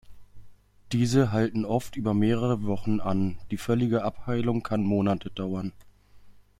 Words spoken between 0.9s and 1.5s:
Diese